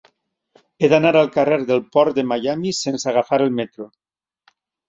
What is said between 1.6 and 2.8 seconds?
del Port de Miami